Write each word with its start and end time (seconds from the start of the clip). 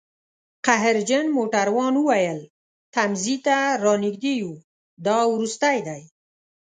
قهرجن 0.65 1.25
موټروان 1.37 1.93
وویل: 1.97 2.39
تمځي 2.95 3.37
ته 3.45 3.55
رانژدي 3.85 4.33
یوو، 4.41 4.63
دا 5.05 5.17
وروستی 5.33 5.77
دی 5.87 6.01